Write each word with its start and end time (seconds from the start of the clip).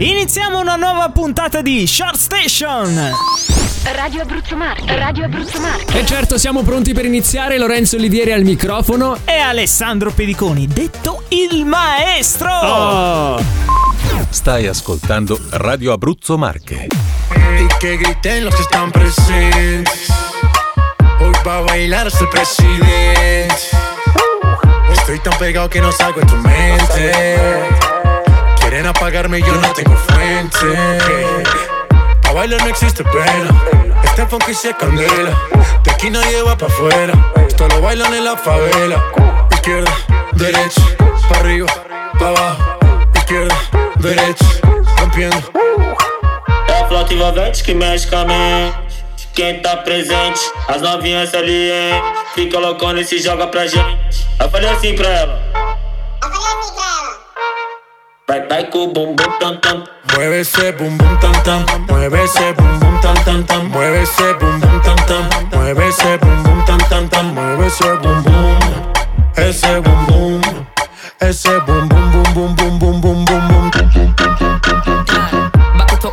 Iniziamo 0.00 0.60
una 0.60 0.76
nuova 0.76 1.08
puntata 1.08 1.60
di 1.60 1.84
Short 1.84 2.16
Station. 2.16 3.10
Radio 3.82 4.22
Abruzzo 4.22 4.54
Marche, 4.54 4.96
Radio 4.96 5.24
Abruzzo 5.24 5.58
Marche. 5.60 5.98
E 5.98 6.06
certo, 6.06 6.38
siamo 6.38 6.62
pronti 6.62 6.92
per 6.94 7.04
iniziare. 7.04 7.58
Lorenzo 7.58 7.96
Olivieri 7.96 8.30
al 8.30 8.44
microfono. 8.44 9.18
E 9.24 9.38
Alessandro 9.38 10.12
Pediconi, 10.12 10.68
detto 10.68 11.24
il 11.30 11.64
maestro. 11.64 12.48
Oh. 12.48 13.42
Stai 14.30 14.68
ascoltando 14.68 15.36
Radio 15.50 15.92
Abruzzo 15.92 16.38
Marche. 16.38 16.86
Y 17.58 17.66
que 17.80 17.96
griten 17.96 18.44
los 18.44 18.54
que 18.54 18.62
están 18.62 18.92
presentes. 18.92 20.12
Hoy 21.18 21.32
va 21.44 21.56
a 21.56 21.62
bailar 21.62 22.06
hasta 22.06 22.22
el 22.22 22.28
presidente. 22.28 23.48
Estoy 24.92 25.18
tan 25.18 25.36
pegado 25.38 25.68
que 25.68 25.80
no 25.80 25.90
salgo 25.90 26.20
de 26.20 26.26
tu 26.26 26.36
mente. 26.36 27.37
Y 29.08 29.40
yo 29.40 29.54
no 29.54 29.72
tengo 29.72 29.96
fuente. 29.96 30.58
Pa' 32.20 32.32
bailar 32.34 32.60
no 32.60 32.68
existe 32.68 33.02
pena. 33.04 33.96
Este 34.04 34.26
funky 34.26 34.52
se 34.52 34.74
candela. 34.74 35.30
De 35.82 35.90
aquí 35.90 36.10
nadie 36.10 36.42
va 36.42 36.54
pa' 36.58 36.66
afuera. 36.66 37.14
Esto 37.48 37.66
lo 37.68 37.80
bailan 37.80 38.12
en 38.12 38.26
la 38.26 38.36
favela. 38.36 39.02
Izquierda, 39.50 39.90
derecha, 40.32 40.82
pa' 41.26 41.38
arriba, 41.38 41.72
pa' 42.18 42.28
abajo. 42.28 42.78
Izquierda, 43.14 43.56
derecha, 43.96 44.44
rompiendo. 44.98 45.42
É 46.68 46.82
a 46.82 46.86
flauta 46.86 47.14
envolvente 47.14 47.62
que 47.62 47.74
mexe 47.74 48.06
com 48.08 48.16
a 48.16 48.24
mente. 48.26 48.76
Quem 49.32 49.62
tá 49.62 49.78
presente, 49.78 50.40
as 50.68 50.82
novinhas 50.82 51.32
ali, 51.32 51.70
hein? 51.70 52.02
Fica 52.34 52.58
loucona 52.58 53.00
e 53.00 53.04
se 53.06 53.18
joga 53.20 53.46
pra 53.46 53.66
gente. 53.66 54.28
Eu 54.38 54.50
falei 54.50 54.68
assim 54.68 54.94
pra 54.94 55.08
ela. 55.08 55.67
Bye 58.28 58.46
bye, 58.46 58.68
cu, 58.70 58.92
boom, 58.92 59.16
boom, 59.16 59.32
tan, 59.40 59.58
tan. 59.62 59.84
Muévese, 60.12 60.72
bum, 60.78 60.98
bum, 60.98 61.18
tan, 61.20 61.32
tan. 61.44 61.64
Muévese, 61.88 62.52
bum, 62.58 62.78
bum, 62.78 63.00
tan, 63.00 63.14
tan, 63.24 63.46
tan. 63.46 63.70
Muévese, 63.70 64.34
bum, 64.38 64.60
bum, 64.60 64.80
tan, 64.82 64.96
tan. 65.08 65.24
Muévese, 65.50 66.18
bum, 66.20 66.42
bum, 66.42 66.64
tan, 66.66 66.78
tan, 66.90 67.08
tan. 67.08 67.34
Muévese, 67.34 67.96
bum, 68.02 68.22
bum. 68.22 68.58
Ese 69.38 69.80
bum, 69.80 70.06
bum. 70.08 70.40
Ese 71.20 71.60
bum, 71.66 71.88
bum, 71.88 72.12
bum, 72.12 72.34
bum, 72.34 72.54
bum, 72.56 72.78
bum, 72.78 73.00
bum, 73.00 73.24
bum, 73.24 73.48
bum. 73.48 74.97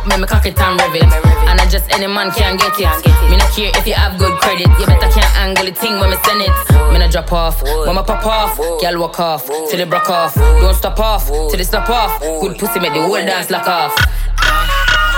Back 0.06 0.20
it 0.20 0.20
up, 0.20 0.20
make 0.20 0.20
me 0.20 0.26
cock 0.26 0.46
it 0.46 0.58
and 0.58 0.80
rev 0.80 0.94
it. 0.94 1.02
And 1.50 1.60
I 1.60 1.66
just 1.68 1.90
any 1.90 2.06
man 2.06 2.30
can 2.30 2.56
get 2.56 2.78
it. 2.78 3.30
Me 3.30 3.36
not 3.36 3.50
care 3.50 3.70
if 3.74 3.86
you 3.86 3.94
have 3.94 4.18
good 4.18 4.38
credit. 4.38 4.68
You 4.78 4.86
better 4.86 5.10
can't 5.10 5.36
angle 5.36 5.66
the 5.66 5.72
thing 5.72 5.98
when 5.98 6.10
me 6.10 6.16
send 6.24 6.42
it. 6.42 6.50
Me 6.92 6.98
not 6.98 7.10
drop 7.10 7.32
off, 7.32 7.62
when 7.62 7.96
me 7.96 8.02
pop 8.02 8.24
off. 8.26 8.56
Girl 8.56 9.00
walk 9.00 9.18
off, 9.18 9.46
till 9.46 9.80
it 9.80 9.90
broke 9.90 10.10
off. 10.10 10.34
Don't 10.34 10.74
stop 10.74 10.98
off, 11.00 11.26
till 11.26 11.58
it 11.58 11.64
stop 11.64 11.90
off. 11.90 12.20
Good 12.20 12.58
pussy 12.58 12.80
make 12.80 12.92
the 12.94 13.02
whole 13.02 13.14
dance 13.14 13.50
lock 13.50 13.66
off. 13.66 13.94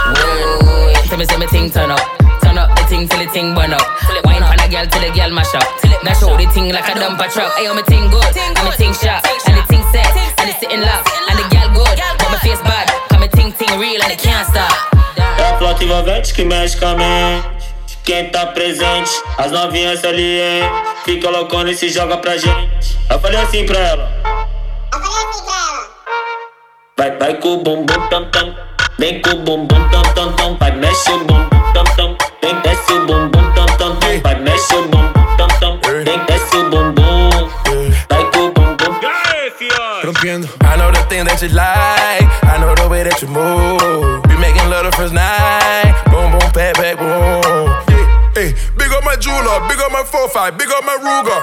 Whoa, 0.09 0.93
tell 1.05 1.19
me 1.19 1.25
say 1.25 1.37
me 1.37 1.47
thing 1.47 1.71
turn 1.71 1.91
up. 1.91 2.01
Turn 2.41 2.57
up 2.57 2.75
the 2.77 2.85
thing 2.89 3.09
till 3.09 3.21
the 3.21 3.31
thing 3.31 3.55
burn 3.55 3.73
up. 3.73 3.85
Wine 4.25 4.41
pan 4.41 4.61
a 4.61 4.69
girl 4.69 4.87
till 4.87 5.03
the 5.05 5.13
girl 5.13 5.31
mash 5.31 5.55
up. 5.55 5.69
Now 6.05 6.15
show 6.15 6.37
the 6.37 6.47
thing 6.53 6.73
like 6.73 6.89
a 6.89 6.97
dumper 6.97 7.29
truck. 7.33 7.53
Ayo, 7.61 7.77
me 7.77 7.83
thing 7.83 8.09
good, 8.09 8.37
and 8.37 8.65
me 8.65 8.73
thing 8.73 8.95
sharp, 8.95 9.25
and 9.49 9.59
the 9.59 9.63
thing 9.69 9.85
set, 9.93 10.09
and 10.41 10.49
it's 10.49 10.61
sitting 10.61 10.81
locked, 10.81 11.11
and 11.29 11.37
the 11.37 11.45
girl 11.53 11.69
good, 11.77 11.99
but 12.19 12.31
my 12.31 12.39
face 12.39 12.63
bad. 12.63 12.89
Thing 13.39 13.53
thing 13.53 13.79
real 13.79 14.03
and 14.03 14.11
it 14.11 14.19
can't 14.19 14.45
stop. 14.49 14.75
É 15.39 15.51
a 15.51 15.59
flauta 15.59 15.85
envolvente 15.85 16.35
que 16.35 16.45
mexe 16.45 16.77
com 16.77 16.87
a 16.87 16.95
mente. 16.97 17.47
Quem 18.03 18.31
tá 18.31 18.47
presente, 18.47 19.13
as 19.39 19.53
novinhas 19.53 20.05
ali, 20.05 20.41
hein? 20.41 20.65
Fica 21.05 21.31
loucona 21.31 21.71
e 21.71 21.77
se 21.77 21.89
joga 21.89 22.17
pra 22.17 22.37
gente. 22.37 22.99
Eu 23.09 23.21
falei 23.21 23.39
assim 23.39 23.65
pra 23.65 23.79
ela. 23.79 24.11
Vai, 26.97 27.17
vai 27.17 27.35
com 27.35 27.55
o 27.55 27.57
bumbum 27.59 28.09
tam 28.11 28.29
tam. 28.33 28.57
Vem 28.99 29.23
com 29.23 29.31
o 29.31 29.37
bumbum 29.37 29.89
tam 29.91 30.03
tam 30.15 30.33
tam. 30.33 30.57
Vai, 30.57 30.73
mexe 30.73 31.09
o 31.13 31.19
bumbum 31.21 31.49
tam 31.73 31.85
tam. 31.95 32.17
Vem, 32.43 32.61
desce 32.63 32.93
o 32.93 33.07
bumbum 33.07 33.53
tam 33.53 33.67
tam 33.77 33.97
tam. 34.01 34.21
Vai, 34.21 34.35
mexe 34.35 34.75
o 34.75 34.83
bumbum 34.89 35.37
tam 35.37 35.49
tam. 35.61 35.81
Vem, 36.05 36.19
desce 36.27 36.57
o 36.57 36.71
bumbum. 36.71 37.31
Vai 38.11 38.31
com 38.33 38.39
o 38.41 38.53
bumbum. 38.53 38.69
Rompiendo. 40.05 40.49
I 40.65 40.77
know 40.77 40.91
the 40.91 41.03
thing 41.09 41.25
that 41.25 41.41
you 41.41 41.51
like. 41.55 42.48
That 43.09 43.25
you 43.25 43.29
move. 43.33 44.21
We 44.29 44.37
making 44.37 44.69
love 44.69 44.85
the 44.85 44.93
first 44.93 45.17
night. 45.17 45.97
Boom, 46.13 46.29
boom, 46.37 46.45
pat, 46.53 46.77
pat, 46.77 47.01
boom. 47.01 47.41
Hey, 47.89 48.05
hey, 48.37 48.51
big 48.77 48.93
up 48.93 49.01
my 49.05 49.17
jeweler, 49.17 49.65
big 49.65 49.81
up 49.81 49.89
my 49.89 50.05
4-5, 50.05 50.61
big 50.61 50.69
up 50.69 50.85
my 50.85 50.97
Ruger. 51.01 51.41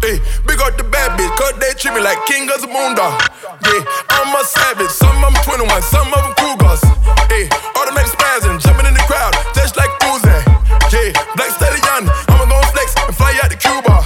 Hey, 0.00 0.16
big 0.48 0.58
up 0.64 0.72
the 0.80 0.84
bad 0.88 1.12
bitch, 1.20 1.30
cause 1.36 1.52
they 1.60 1.76
treat 1.76 1.92
me 1.92 2.00
like 2.00 2.16
king 2.24 2.48
of 2.48 2.64
the 2.64 2.70
moon. 2.72 2.96
Yeah, 2.96 3.84
I'm 4.08 4.32
a 4.32 4.42
savage, 4.42 4.90
some 4.90 5.20
of 5.20 5.36
them 5.36 5.68
21, 5.68 5.68
some 5.84 6.08
of 6.08 6.20
them 6.24 6.34
cougars. 6.40 6.80
Hey, 7.28 7.46
automatic 7.76 8.08
spazzing, 8.16 8.58
jumping 8.64 8.88
in 8.88 8.96
the 8.96 9.04
crowd, 9.04 9.36
just 9.52 9.76
like 9.76 9.92
Uzi. 10.08 10.32
Yeah, 10.88 11.12
black 11.36 11.52
stallion, 11.52 12.08
I'ma 12.32 12.48
go 12.48 12.56
flex 12.72 12.96
and 13.04 13.14
fly 13.14 13.36
out 13.44 13.52
to 13.52 13.58
Cuba. 13.60 14.00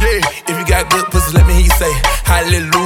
Yeah, 0.00 0.24
if 0.48 0.54
you 0.56 0.64
got 0.64 0.88
good 0.88 1.04
pussy, 1.12 1.36
let 1.36 1.46
me 1.46 1.60
hear 1.60 1.68
you 1.68 1.76
say 1.76 1.92
hallelujah. 2.24 2.85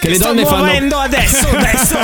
che 0.00 0.08
le 0.08 0.14
Sto 0.14 0.26
donne 0.26 0.44
fanno. 0.44 0.56
muovendo 0.64 0.98
adesso, 0.98 1.48
adesso. 1.54 1.98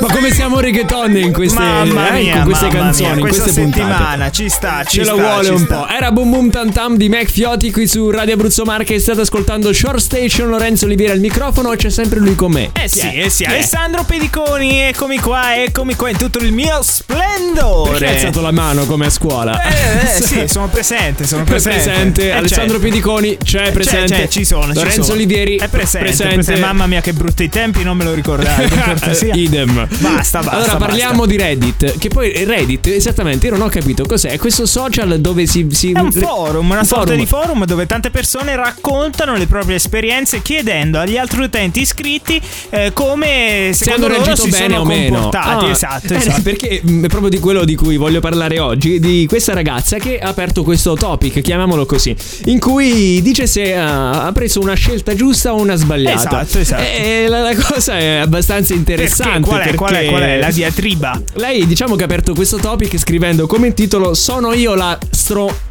Ma 0.00 0.06
come 0.14 0.30
siamo 0.32 0.60
reggaeton 0.60 1.16
in 1.16 1.32
queste, 1.32 1.58
mamma 1.58 2.10
eh, 2.16 2.22
mia, 2.22 2.34
con 2.36 2.44
queste 2.44 2.66
mamma 2.66 2.78
canzoni, 2.80 3.10
mia, 3.14 3.20
questa 3.20 3.42
queste 3.42 3.60
puntate? 3.62 3.82
settimana 3.88 4.30
ci 4.30 4.48
sta, 4.48 4.84
ci 4.84 4.98
Ce 4.98 5.04
lo 5.04 5.16
sta, 5.16 5.22
vuole 5.22 5.44
ci 5.44 5.50
un 5.50 5.58
sta. 5.58 5.76
po'. 5.76 5.86
Era 5.88 6.12
Boom 6.12 6.30
Boom 6.30 6.50
Tam 6.50 6.72
Tam 6.72 6.96
di 6.96 7.08
Mac 7.08 7.28
Fiotti 7.30 7.72
qui 7.72 7.86
su 7.88 8.10
Radio 8.10 8.34
Abruzzo 8.34 8.64
Marche. 8.64 8.98
State 9.00 9.20
ascoltando 9.22 9.72
Short 9.72 9.98
Station. 9.98 10.48
Lorenzo 10.48 10.84
Oliviera 10.84 11.12
al 11.14 11.20
microfono 11.20 11.70
c'è 11.74 11.90
sempre 11.90 12.20
lui 12.20 12.34
con 12.36 12.52
me. 12.52 12.70
Eh 12.80 12.88
sì, 12.88 13.00
è? 13.00 13.24
eh 13.24 13.30
sì, 13.30 13.42
è? 13.44 13.48
Alessandro 13.48 14.04
Pediconi, 14.04 14.78
eccomi 14.78 15.18
qua, 15.18 15.60
eccomi 15.62 15.96
qua 15.96 16.10
in 16.10 16.16
tutto 16.16 16.38
il 16.38 16.52
mio 16.52 16.80
splendore. 16.82 17.90
Perché 17.90 18.06
hai 18.06 18.14
alzato 18.14 18.40
la 18.40 18.52
mano 18.52 18.84
come 18.84 19.06
a 19.06 19.10
scuola? 19.10 19.60
Eh, 19.62 20.18
eh, 20.18 20.22
sì, 20.22 20.44
sono 20.48 20.68
presente, 20.68 21.26
sono 21.26 21.42
presente. 21.44 21.82
presente, 21.82 22.28
Eh, 22.28 22.30
Alessandro 22.32 22.76
c'è. 22.78 22.82
Pediconi 22.84 23.36
c'è 23.42 23.72
presente. 23.72 24.14
C'è, 24.14 24.20
c'è, 24.22 24.28
ci 24.28 24.44
sono, 24.44 24.68
ci 24.68 24.74
Lorenzo 24.74 25.02
sono. 25.02 25.14
Olivieri 25.14 25.56
è 25.56 25.68
presente, 25.68 26.06
presente. 26.08 26.34
presente. 26.34 26.60
Mamma 26.60 26.86
mia 26.86 27.00
che 27.00 27.12
brutti 27.12 27.48
tempi, 27.48 27.82
non 27.82 27.96
me 27.96 28.04
lo. 28.04 28.16
Eh, 28.18 29.30
Idem. 29.34 29.87
Basta, 29.98 30.38
basta. 30.40 30.50
Allora 30.56 30.76
parliamo 30.76 31.24
basta. 31.24 31.26
di 31.30 31.36
Reddit. 31.36 31.98
Che 31.98 32.08
poi 32.08 32.44
Reddit, 32.44 32.86
esattamente, 32.88 33.46
io 33.46 33.52
non 33.56 33.62
ho 33.62 33.68
capito 33.68 34.04
cos'è. 34.06 34.30
È 34.30 34.38
questo 34.38 34.66
social 34.66 35.18
dove 35.20 35.46
si. 35.46 35.66
si 35.70 35.92
È 35.92 35.98
un 35.98 36.12
forum, 36.12 36.68
una 36.70 36.80
un 36.80 36.84
sorta 36.86 37.04
forum. 37.06 37.18
di 37.20 37.26
forum 37.26 37.64
dove 37.64 37.86
tante 37.86 38.10
persone 38.10 38.54
raccontano 38.56 39.36
le 39.36 39.46
proprie 39.46 39.76
esperienze 39.76 40.42
chiedendo 40.42 40.98
agli 40.98 41.16
altri 41.16 41.42
utenti 41.42 41.80
iscritti 41.80 42.40
eh, 42.70 42.92
come 42.92 43.70
Se 43.72 43.84
secondo 43.84 44.06
hanno 44.06 44.14
loro 44.16 44.24
reagito 44.26 44.44
si 44.46 44.50
bene 44.50 44.74
sono 44.74 44.80
o 44.80 44.84
meno. 44.84 45.14
comportati. 45.20 45.64
Ah, 45.64 45.70
esatto, 45.70 46.12
eh, 46.12 46.16
esatto. 46.16 46.42
Perché 46.42 46.80
mh, 46.82 47.04
è 47.04 47.08
proprio 47.08 47.30
di 47.30 47.38
quello 47.38 47.64
di 47.64 47.74
cui 47.74 47.96
voglio 47.96 48.20
parlare 48.20 48.58
oggi, 48.58 49.00
di 49.00 49.26
questa 49.28 49.52
ragazza 49.54 49.96
che 49.98 50.18
ha 50.18 50.28
aperto 50.28 50.62
questo 50.62 50.94
topic, 50.94 51.40
chiamiamolo 51.40 51.86
così, 51.86 52.14
in 52.46 52.58
cui 52.58 53.20
dice 53.22 53.46
se 53.46 53.74
ha, 53.76 54.24
ha 54.26 54.32
preso 54.32 54.60
una 54.60 54.74
scelta 54.74 55.14
giusta 55.14 55.52
o 55.54 55.60
una 55.60 55.74
sbagliata. 55.76 56.42
Esatto, 56.42 56.58
esatto. 56.58 56.82
E 56.82 57.26
la, 57.28 57.40
la 57.40 57.54
cosa 57.54 57.98
è 57.98 58.16
abbastanza 58.16 58.74
interessante. 58.74 59.32
Perché? 59.40 59.48
Qual 59.48 59.60
è, 59.60 59.74
qual 59.78 59.94
è, 59.94 60.06
qual 60.08 60.22
è 60.22 60.38
la 60.38 60.50
diatriba? 60.50 61.22
Lei 61.34 61.64
diciamo 61.64 61.94
che 61.94 62.02
ha 62.02 62.06
aperto 62.06 62.34
questo 62.34 62.56
topic 62.56 62.98
scrivendo 62.98 63.46
come 63.46 63.72
titolo 63.74 64.12
Sono 64.12 64.52
io 64.52 64.74
la 64.74 64.98
stro... 65.08 65.66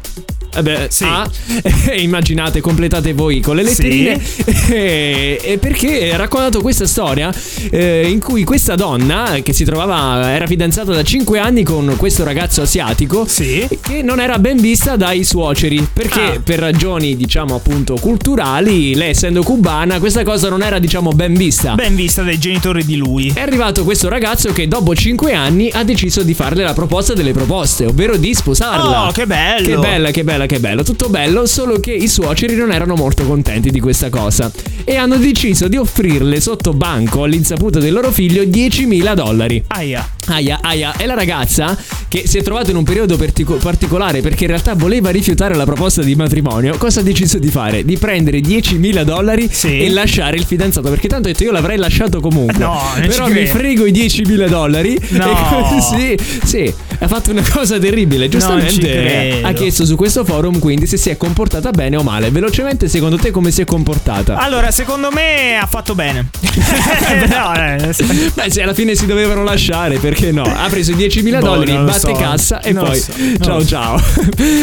Eh 0.58 0.62
beh, 0.62 0.86
Sì. 0.90 1.04
A, 1.04 1.28
e 1.90 2.00
immaginate, 2.00 2.60
completate 2.60 3.12
voi 3.12 3.40
con 3.40 3.56
le 3.56 3.62
letterine. 3.62 4.20
E, 4.68 5.38
e 5.42 5.58
perché 5.58 6.12
ha 6.12 6.16
raccontato 6.16 6.60
questa 6.60 6.86
storia 6.86 7.32
eh, 7.70 8.08
in 8.08 8.18
cui 8.20 8.44
questa 8.44 8.74
donna 8.74 9.36
che 9.42 9.52
si 9.52 9.64
trovava, 9.64 10.30
era 10.32 10.46
fidanzata 10.46 10.92
da 10.92 11.02
5 11.02 11.38
anni 11.38 11.62
con 11.62 11.94
questo 11.96 12.24
ragazzo 12.24 12.62
asiatico, 12.62 13.24
Sì. 13.26 13.66
che 13.80 14.02
non 14.02 14.20
era 14.20 14.38
ben 14.38 14.56
vista 14.60 14.96
dai 14.96 15.24
suoceri. 15.24 15.86
Perché 15.92 16.20
Ah. 16.20 16.40
per 16.42 16.58
ragioni, 16.58 17.16
diciamo 17.16 17.54
appunto, 17.54 17.94
culturali, 18.00 18.94
lei 18.94 19.10
essendo 19.10 19.42
cubana, 19.42 19.98
questa 20.00 20.22
cosa 20.24 20.48
non 20.48 20.62
era, 20.62 20.78
diciamo, 20.78 21.10
ben 21.12 21.34
vista. 21.34 21.74
Ben 21.74 21.94
vista 21.94 22.22
dai 22.22 22.38
genitori 22.38 22.84
di 22.84 22.96
lui. 22.96 23.30
È 23.34 23.40
arrivato 23.40 23.84
questo 23.84 24.08
ragazzo 24.08 24.52
che 24.52 24.66
dopo 24.66 24.94
5 24.94 25.32
anni 25.34 25.70
ha 25.72 25.84
deciso 25.84 26.22
di 26.22 26.34
farle 26.34 26.62
la 26.64 26.72
proposta 26.72 27.14
delle 27.14 27.32
proposte, 27.32 27.86
ovvero 27.86 28.16
di 28.16 28.34
sposarla. 28.34 29.06
Oh, 29.06 29.12
che 29.12 29.26
bello. 29.26 29.66
Che 29.66 29.76
bella, 29.76 30.10
che 30.10 30.24
bella, 30.24 30.46
che 30.48 30.58
bello, 30.60 30.82
tutto 30.82 31.10
bello, 31.10 31.46
solo 31.46 31.78
che 31.78 31.92
i 31.92 32.08
suoceri 32.08 32.56
non 32.56 32.72
erano 32.72 32.94
molto 32.94 33.24
contenti 33.24 33.70
di 33.70 33.80
questa 33.80 34.08
cosa 34.08 34.50
e 34.82 34.96
hanno 34.96 35.18
deciso 35.18 35.68
di 35.68 35.76
offrirle 35.76 36.40
sotto 36.40 36.72
banco 36.72 37.22
all'insaputa 37.22 37.78
del 37.78 37.92
loro 37.92 38.10
figlio 38.10 38.42
10.000 38.42 39.14
dollari. 39.14 39.62
Aia. 39.68 40.17
Aia, 40.28 40.58
aia, 40.62 40.94
e 40.96 41.06
la 41.06 41.14
ragazza 41.14 41.76
che 42.08 42.24
si 42.26 42.38
è 42.38 42.42
trovata 42.42 42.70
in 42.70 42.76
un 42.76 42.84
periodo 42.84 43.16
partico- 43.16 43.56
particolare 43.56 44.20
perché 44.20 44.44
in 44.44 44.50
realtà 44.50 44.74
voleva 44.74 45.10
rifiutare 45.10 45.54
la 45.54 45.64
proposta 45.64 46.02
di 46.02 46.14
matrimonio, 46.14 46.76
cosa 46.76 47.00
ha 47.00 47.02
deciso 47.02 47.38
di 47.38 47.48
fare? 47.48 47.84
Di 47.84 47.96
prendere 47.96 48.40
10.000 48.40 49.02
dollari 49.04 49.48
Sì. 49.50 49.80
e 49.80 49.90
lasciare 49.90 50.36
il 50.36 50.44
fidanzato 50.44 50.88
perché 50.90 51.08
tanto 51.08 51.28
ha 51.28 51.32
detto 51.32 51.44
io 51.44 51.52
l'avrei 51.52 51.76
lasciato 51.76 52.20
comunque. 52.20 52.58
No, 52.58 52.80
Però 53.06 53.28
mi 53.28 53.46
frego 53.46 53.86
i 53.86 53.92
10.000 53.92 54.48
dollari. 54.48 54.98
No. 55.10 55.26
E 55.38 55.64
così, 55.74 56.16
sì, 56.44 56.72
ha 56.98 57.06
fatto 57.08 57.30
una 57.30 57.44
cosa 57.48 57.78
terribile. 57.78 58.28
Giustamente 58.28 59.40
ha 59.42 59.52
chiesto 59.52 59.84
su 59.84 59.96
questo 59.96 60.24
forum 60.24 60.58
quindi 60.58 60.86
se 60.86 60.96
si 60.96 61.10
è 61.10 61.16
comportata 61.16 61.70
bene 61.70 61.96
o 61.96 62.02
male. 62.02 62.30
Velocemente, 62.30 62.88
secondo 62.88 63.16
te 63.16 63.30
come 63.30 63.50
si 63.50 63.60
è 63.62 63.64
comportata? 63.64 64.36
Allora, 64.36 64.70
secondo 64.70 65.10
me 65.10 65.56
ha 65.56 65.66
fatto 65.66 65.94
bene. 65.94 66.28
no, 67.28 67.54
eh, 67.54 67.94
Beh, 68.34 68.50
se 68.50 68.62
alla 68.62 68.74
fine 68.74 68.94
si 68.94 69.06
dovevano 69.06 69.42
lasciare, 69.42 69.98
perché 69.98 70.17
no? 70.32 70.42
Ha 70.42 70.68
preso 70.68 70.92
i 70.92 70.94
10.000 70.94 71.30
Boh, 71.30 71.40
dollari, 71.40 71.76
batte 71.76 71.98
so. 71.98 72.12
cassa 72.12 72.60
e 72.60 72.72
Non 72.72 72.84
poi 72.86 72.98
so, 72.98 73.12
ciao 73.40 73.64
ciao. 73.64 74.00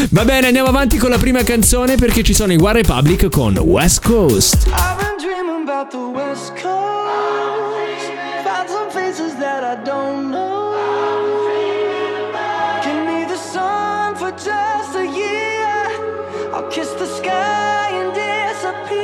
Va 0.09 0.25
bene, 0.25 0.47
andiamo 0.47 0.69
avanti 0.69 0.97
con 0.97 1.09
la 1.09 1.17
prima 1.17 1.43
canzone 1.43 1.95
perché 1.95 2.23
ci 2.23 2.33
sono 2.33 2.53
i 2.53 2.57
One 2.57 2.73
Republic 2.73 3.29
con 3.29 3.57
West 3.57 4.01
Coast. 4.05 4.67
I've 4.67 4.97
been 4.97 5.15
dreaming 5.17 5.67
about 5.67 5.89
the 5.89 5.97
West 5.97 6.51
Coast. 6.61 8.11
Found 8.43 8.69
some 8.69 8.89
places 8.91 9.35
that 9.39 9.63
I 9.63 9.81
don't 9.83 10.29
know. 10.29 10.73
Give 12.83 13.03
me 13.05 13.25
the 13.25 13.37
sun 13.37 14.15
for 14.15 14.31
just 14.31 14.95
a 14.95 15.03
year. 15.03 16.53
I'll 16.53 16.67
kiss 16.69 16.89
the 16.99 17.07
sky 17.07 17.89
and 17.91 18.13
disappear. 18.13 19.03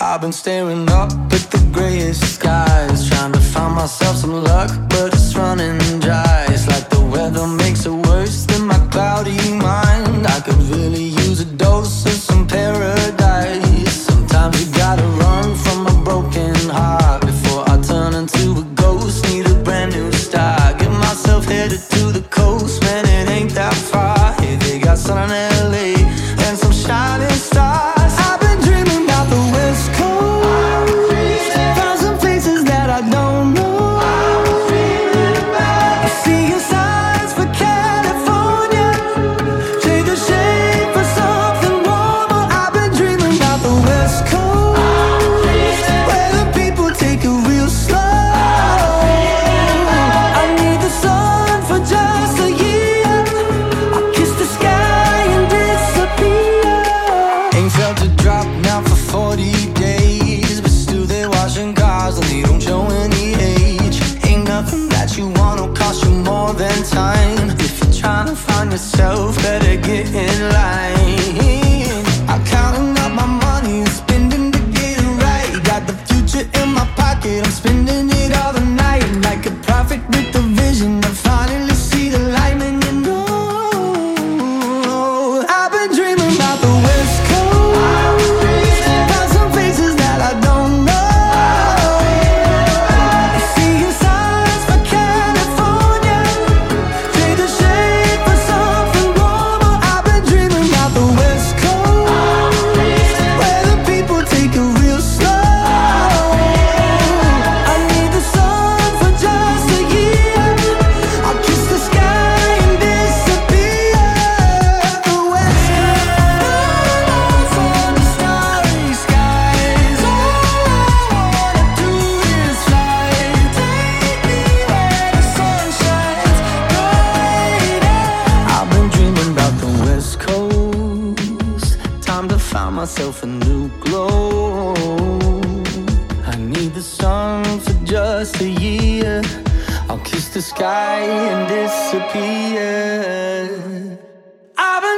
I've 0.00 0.20
been 0.20 0.32
staring 0.32 0.88
up 0.90 1.12
at 1.32 1.50
the 1.50 1.60
grayest 1.70 2.34
skies, 2.34 3.08
trying 3.08 3.32
to 3.32 3.40
find 3.52 3.74
myself 3.74 4.16
some 4.16 4.32
luck, 4.44 4.70
but 4.88 5.11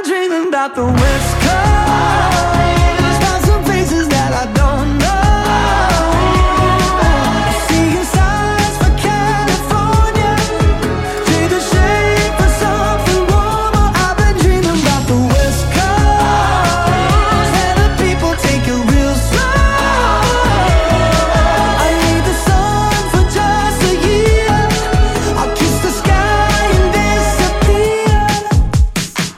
dreaming 0.02 0.48
about 0.48 0.74
the 0.74 0.84
West 0.84 1.33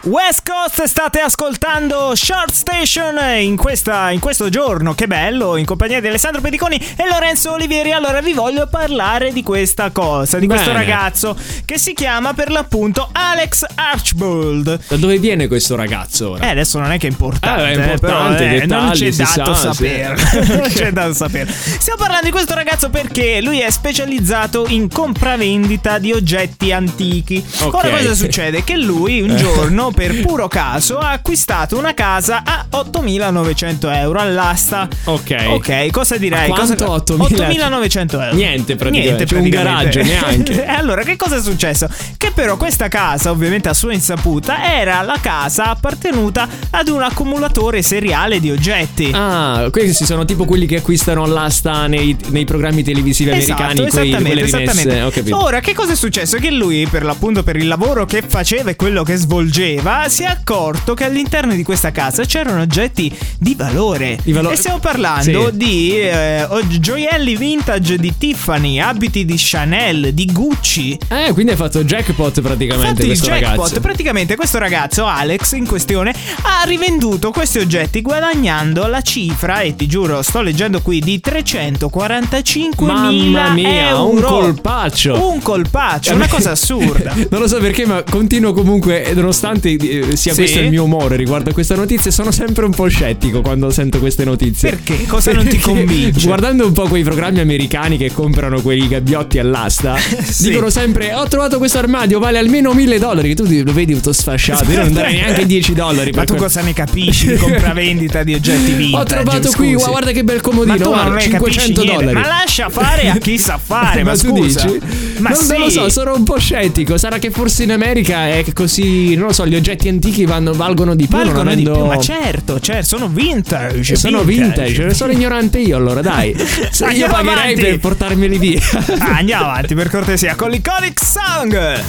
West 0.06 0.42
Coast 0.48 0.84
state 0.84 1.18
ascoltando 1.18 2.12
Short 2.14 2.52
Station 2.52 3.18
in, 3.40 3.56
questa- 3.56 4.12
in 4.12 4.20
questo 4.20 4.48
giorno, 4.48 4.94
che 4.94 5.08
bello, 5.08 5.56
in 5.56 5.64
compagnia 5.66 6.00
di 6.00 6.06
Alessandro 6.06 6.40
Pediconi 6.40 6.76
e 6.76 7.08
Lorenzo 7.10 7.50
Olivieri. 7.52 7.90
Allora 7.90 8.20
vi 8.20 8.32
voglio 8.32 8.68
parlare 8.68 9.32
di 9.32 9.42
questa 9.42 9.90
cosa, 9.90 10.38
di 10.38 10.46
questo 10.46 10.70
Bene. 10.70 10.78
ragazzo 10.84 11.36
che 11.64 11.76
si 11.78 11.92
chiama 11.92 12.34
per 12.34 12.52
l'appunto 12.52 13.08
Alex 13.10 13.64
Archbold. 13.74 14.78
Da 14.86 14.96
dove 14.96 15.18
viene 15.18 15.48
questo 15.48 15.74
ragazzo 15.74 16.30
ora? 16.30 16.44
Eh, 16.46 16.50
adesso 16.50 16.78
non 16.78 16.92
è 16.92 16.98
che 16.98 17.08
è 17.08 17.10
importante, 17.10 17.62
Eh, 17.62 17.66
è 17.66 17.74
importante, 17.74 18.44
però, 18.44 18.62
eh, 18.62 18.66
non 18.66 18.90
c'è 18.92 19.10
dato 19.10 19.54
sa, 19.54 19.72
sapere. 19.72 20.16
sì. 20.18 20.38
non 20.54 20.68
c'è 20.68 20.92
dato 20.92 21.14
sapere. 21.14 21.50
Stiamo 21.52 21.98
parlando 21.98 22.26
di 22.26 22.30
questo 22.30 22.54
ragazzo 22.54 22.90
perché 22.90 23.40
lui 23.42 23.58
è 23.58 23.70
specializzato 23.70 24.66
in 24.68 24.88
compravendita 24.88 25.98
di 25.98 26.12
oggetti 26.12 26.70
antichi. 26.70 27.44
Ok. 27.60 27.74
Ora 27.74 27.88
cosa 27.90 28.14
succede? 28.14 28.62
Che 28.62 28.76
lui 28.76 29.20
un 29.20 29.34
giorno, 29.36 29.90
per 29.96 30.20
puro 30.20 30.46
caso, 30.46 30.98
ha 30.98 31.12
acquistato 31.12 31.78
una 31.78 31.94
casa 31.94 32.42
a 32.44 32.66
8.900 32.70 33.94
euro 33.96 34.18
all'asta. 34.18 34.86
Ok. 35.04 35.44
Ok, 35.48 35.90
cosa 35.90 36.18
direi? 36.18 36.50
Cosa- 36.50 36.74
8.000? 36.74 37.16
8.900 37.16 38.22
euro. 38.22 38.34
Niente, 38.34 38.76
praticamente. 38.76 39.24
Niente, 39.24 39.26
Cioè, 39.26 39.38
un 39.38 39.48
garage, 39.48 40.02
neanche. 40.02 40.64
E 40.66 40.68
allora, 40.68 41.02
che 41.02 41.16
cosa 41.16 41.36
è 41.36 41.40
successo? 41.40 41.88
Che 42.18 42.30
però 42.34 42.58
questa 42.58 42.88
casa, 42.88 43.30
ovviamente 43.30 43.70
a 43.70 43.74
sua 43.74 43.94
insaputa, 43.94 44.74
era 44.78 45.00
la 45.00 45.16
casa 45.18 45.70
appartenuta 45.70 46.46
ad 46.70 46.88
un 46.88 47.02
accumulatore 47.02 47.80
seriale 47.80 48.38
di 48.38 48.50
oggetti. 48.50 49.10
Ah, 49.14 49.68
questi 49.70 50.04
sono 50.04 50.26
tipo 50.26 50.44
quelli 50.44 50.66
che 50.66 50.76
acquistano 50.76 51.22
all'asta 51.22 51.86
nei, 51.86 52.14
nei 52.28 52.44
programmi 52.44 52.82
televisivi 52.82 53.30
americani, 53.30 53.86
Esatto, 53.86 53.96
quei, 53.96 54.10
esattamente, 54.10 54.44
esattamente. 54.44 55.32
Ora, 55.32 55.60
che 55.60 55.72
cosa 55.72 55.92
è 55.92 55.96
successo? 55.96 56.36
Che 56.36 56.50
lui, 56.50 56.86
per 56.86 57.02
l'appunto 57.02 57.42
per 57.42 57.56
il 57.56 57.66
lavoro 57.66 58.04
che 58.04 58.22
faceva 58.26 58.70
e 58.70 58.76
quello 58.76 59.02
che 59.04 59.16
svolgeva, 59.16 59.85
si 60.08 60.22
è 60.22 60.26
accorto 60.26 60.94
che 60.94 61.04
all'interno 61.04 61.54
di 61.54 61.62
questa 61.62 61.90
casa 61.92 62.24
c'erano 62.24 62.60
oggetti 62.60 63.14
di 63.38 63.54
valore. 63.54 64.18
Di 64.22 64.32
valo- 64.32 64.50
e 64.50 64.56
stiamo 64.56 64.78
parlando 64.78 65.50
Sì. 65.50 65.56
di 65.56 65.92
eh, 66.00 66.46
gioielli 66.80 67.36
vintage 67.36 67.96
di 67.98 68.12
Tiffany, 68.18 68.80
abiti 68.80 69.24
di 69.24 69.34
Chanel, 69.36 70.12
di 70.12 70.26
Gucci. 70.26 70.98
Eh, 71.08 71.32
quindi 71.32 71.52
hai 71.52 71.56
fatto 71.58 71.84
jackpot 71.84 72.40
praticamente 72.40 72.88
Infatti 72.88 73.06
questo 73.06 73.26
jackpot, 73.28 73.56
ragazzo. 73.58 73.80
praticamente 73.80 74.36
questo 74.36 74.58
ragazzo 74.58 75.06
Alex 75.06 75.52
in 75.52 75.66
questione 75.66 76.12
ha 76.42 76.62
rivenduto 76.66 77.30
questi 77.30 77.58
oggetti 77.58 78.02
guadagnando 78.02 78.86
la 78.86 79.00
cifra 79.02 79.60
e 79.60 79.76
ti 79.76 79.86
giuro 79.86 80.22
sto 80.22 80.40
leggendo 80.40 80.80
qui 80.80 81.00
di 81.00 81.20
345 81.20 82.86
Mamma 82.86 83.50
mia, 83.50 83.88
euro. 83.88 84.08
un 84.10 84.20
colpaccio. 84.20 85.30
Un 85.30 85.40
colpaccio, 85.42 86.14
una 86.14 86.28
cosa 86.28 86.50
assurda. 86.52 87.14
non 87.30 87.40
lo 87.40 87.48
so 87.48 87.58
perché, 87.58 87.86
ma 87.86 88.02
continuo 88.02 88.52
comunque, 88.52 89.12
nonostante 89.14 89.75
eh, 89.76 90.16
sia 90.16 90.32
Sì? 90.32 90.38
questo 90.40 90.58
il 90.60 90.68
mio 90.70 90.84
umore 90.84 91.16
riguardo 91.16 91.50
a 91.50 91.52
questa 91.52 91.74
notizia, 91.74 92.10
sono 92.10 92.30
sempre 92.30 92.64
un 92.64 92.72
po' 92.72 92.88
scettico 92.88 93.40
quando 93.40 93.70
sento 93.70 93.98
queste 93.98 94.24
notizie. 94.24 94.70
Perché? 94.70 95.04
Cosa 95.06 95.32
non 95.32 95.46
ti 95.46 95.58
convince? 95.58 96.26
Guardando 96.26 96.66
un 96.66 96.72
po' 96.72 96.88
quei 96.88 97.02
programmi 97.02 97.40
americani 97.40 97.96
che 97.96 98.12
comprano 98.12 98.60
quei 98.60 98.86
gabbiotti 98.88 99.38
all'asta, 99.38 99.96
Sì. 100.26 100.48
dicono 100.50 100.70
sempre: 100.70 101.12
Ho 101.14 101.26
trovato 101.28 101.58
questo 101.58 101.78
armadio, 101.78 102.18
vale 102.18 102.38
almeno 102.38 102.72
1000 102.72 102.98
dollari. 102.98 103.28
Che 103.28 103.34
tu 103.34 103.44
lo 103.64 103.72
vedi 103.72 103.94
tutto 103.94 104.12
sfasciato. 104.12 104.70
Io 104.70 104.82
non 104.82 104.92
darei 104.92 105.14
neanche 105.14 105.46
10 105.46 105.72
dollari. 105.74 106.10
Ma 106.12 106.24
tu 106.24 106.32
que- 106.34 106.42
cosa 106.42 106.60
ne 106.62 106.72
capisci 106.72 107.26
di 107.28 107.36
compravendita 107.36 108.22
di 108.22 108.34
oggetti 108.34 108.72
vintage? 108.74 108.96
Ho 108.96 109.04
trovato 109.04 109.50
qui, 109.52 109.72
scusi? 109.72 109.88
guarda 109.90 110.10
che 110.12 110.24
bel 110.24 110.40
comodino. 110.40 110.74
Ma 110.76 110.82
tu 110.82 110.88
guarda, 110.88 111.04
non 111.08 111.14
ne 111.14 111.20
500 111.22 111.48
capisci 111.54 111.72
niente. 111.72 111.94
dollari. 112.04 112.14
Ma 112.14 112.26
lascia 112.26 112.68
fare 112.68 113.08
a 113.10 113.16
chi 113.16 113.38
sa 113.38 113.58
fare, 113.62 114.02
ma, 114.04 114.12
tu 114.12 114.18
scusa. 114.28 114.64
dici? 114.66 114.80
Ma 115.18 115.30
non, 115.30 115.38
sì. 115.38 115.56
lo 115.58 115.70
so, 115.70 115.88
sono 115.88 116.14
un 116.14 116.24
po' 116.24 116.38
scettico. 116.38 116.96
Sarà 116.98 117.18
che 117.18 117.30
forse 117.30 117.62
in 117.64 117.72
America 117.72 118.28
è 118.28 118.44
così. 118.52 119.14
Non 119.14 119.28
lo 119.28 119.32
so, 119.32 119.46
gli 119.46 119.54
oggetti 119.54 119.65
antichi 119.88 120.24
vanno- 120.24 120.52
valgono 120.52 120.94
di 120.94 121.06
più. 121.06 121.16
Valgono 121.16 121.54
di 121.54 121.62
avendo- 121.62 121.72
più, 121.72 121.84
ma 121.86 121.98
certo, 121.98 122.60
certo, 122.60 122.84
sono 122.96 123.08
vintage. 123.08 123.96
Sono 123.96 124.22
vintage, 124.22 124.94
sono 124.94 125.12
ignorante 125.12 125.58
io 125.58 125.76
allora, 125.76 126.00
dai. 126.00 126.34
Se 126.70 126.86
io 126.90 127.08
pagherei 127.08 127.52
avanti. 127.52 127.60
per 127.62 127.78
portarmeli 127.80 128.38
via. 128.38 128.60
Ah, 128.98 129.16
andiamo 129.16 129.44
avanti 129.44 129.74
per 129.74 129.90
cortesia 129.90 130.34
con 130.34 130.50
l'Iconic 130.50 131.00
Song. 131.04 131.80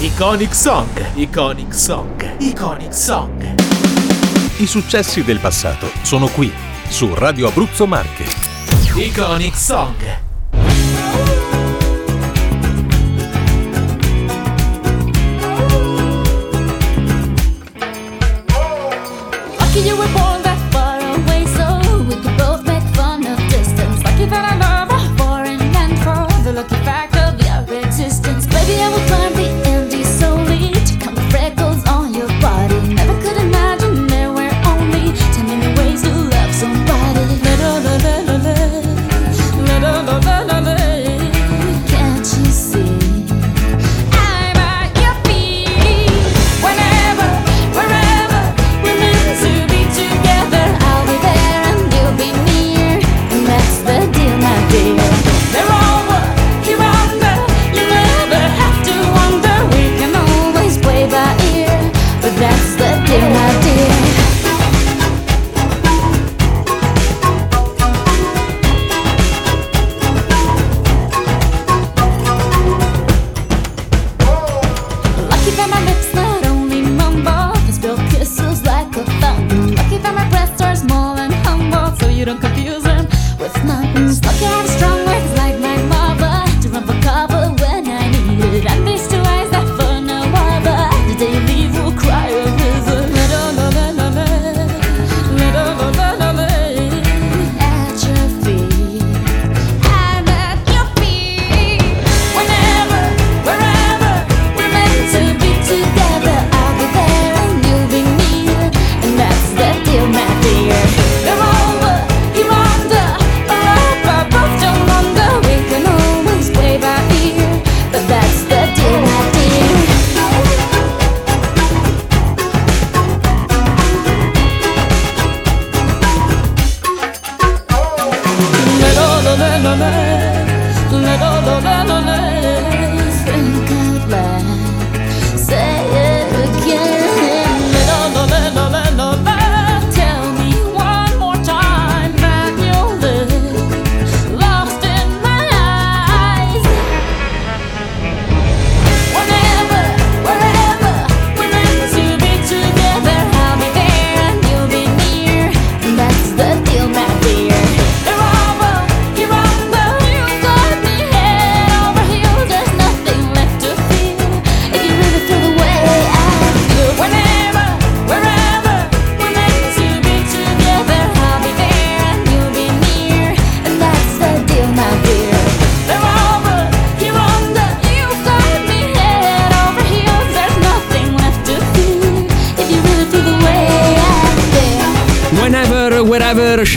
Iconic 0.00 0.54
Song, 0.54 0.88
Iconic 1.14 1.74
Song, 1.74 2.34
Iconic 2.38 2.94
Song. 2.94 3.54
I 4.58 4.66
successi 4.66 5.22
del 5.24 5.38
passato 5.38 5.90
sono 6.02 6.26
qui, 6.28 6.50
su 6.88 7.12
Radio 7.14 7.48
Abruzzo 7.48 7.86
Marche. 7.86 8.24
Iconic 8.96 9.56
Song. 9.56 10.23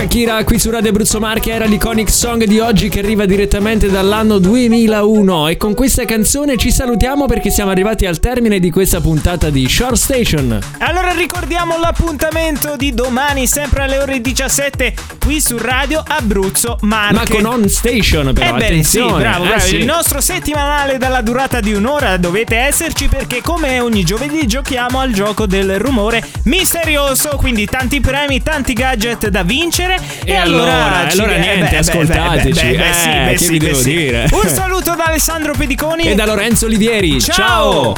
Shakira 0.08 0.42
qui 0.46 0.58
su 0.58 0.70
Radio 0.70 0.92
Abruzzo 0.92 1.20
Marche 1.20 1.52
era 1.52 1.66
l'iconic 1.66 2.10
song 2.10 2.46
di 2.46 2.60
oggi 2.60 2.88
che 2.88 3.00
arriva 3.00 3.26
direttamente 3.26 3.90
dall'anno 3.90 4.40
2001 4.40 5.50
e 5.50 5.58
con 5.58 5.74
questa 5.74 6.06
canzone 6.06 6.56
ci 6.56 6.72
salutiamo 6.72 7.26
perché 7.26 7.50
siamo 7.50 7.72
arrivati 7.72 8.06
al 8.06 8.22
termine 8.22 8.62
di 8.62 8.72
questa 8.72 9.02
puntata 9.02 9.50
di 9.50 9.68
Short 9.68 9.96
Station. 9.96 10.58
Allora 10.78 11.12
ricordiamo 11.12 11.78
l'appuntamento 11.78 12.78
di 12.78 12.94
domani, 12.94 13.48
sempre 13.48 13.82
alle 13.84 14.00
ore 14.00 14.22
17, 14.22 14.94
qui 15.20 15.42
su 15.42 15.58
Radio 15.58 16.02
Abruzzo 16.08 16.78
Marche. 16.84 17.14
Ma 17.14 17.26
con 17.28 17.46
On 17.46 17.68
Station 17.68 18.32
però, 18.34 18.56
Ebbene 18.56 18.84
sì, 18.84 19.00
attenzione. 19.00 19.24
bravo, 19.24 19.44
eh 19.44 19.48
bravo. 19.48 19.62
sì. 19.62 19.76
Il 19.76 19.86
nostro 19.86 20.22
settimanale 20.22 20.98
dalla 20.98 21.20
durata 21.22 21.60
di 21.60 21.74
un'ora 21.74 22.16
dovete 22.16 22.56
esserci 22.56 23.10
perché 23.10 23.42
come 23.42 23.82
ogni 23.82 24.06
giovedì 24.06 24.48
giochiamo 24.48 25.02
al 25.02 25.12
gioco 25.12 25.46
del 25.46 25.78
rumore 25.80 26.24
misterioso, 26.44 27.36
quindi 27.36 27.66
tanti 27.66 28.00
premi, 28.00 28.42
tanti 28.42 28.72
gadget 28.72 29.28
da 29.28 29.44
vincere. 29.44 29.97
E 30.26 30.36
allora, 30.36 31.08
ci- 31.10 31.18
allora 31.20 31.36
eh, 31.36 31.40
niente, 31.40 31.70
beh, 31.70 31.78
ascoltateci. 31.78 32.50
beh, 32.52 32.72
beh, 32.72 32.78
beh, 32.78 32.94
sì, 32.94 33.10
Eh, 33.10 33.24
beh, 33.26 33.32
che 33.32 33.38
sì, 33.38 33.50
vi 33.52 33.58
devo 33.60 33.78
sì. 33.80 33.96
dire? 33.96 34.28
Un 34.32 34.48
saluto 34.50 34.96
da 34.96 35.06
Alessandro 35.06 35.54
Pediconi 35.58 36.04
E 36.04 36.16
da 36.16 36.26
Lorenzo 36.26 36.66
Olivieri. 36.66 37.20
Ciao. 37.22 37.36
Ciao. 37.36 37.94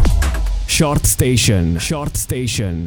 Short 0.65 1.05
Station. 1.05 1.77
Short 1.79 2.15
Station. 2.15 2.85